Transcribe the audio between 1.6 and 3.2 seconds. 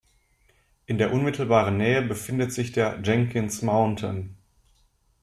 Nähe befindet sich der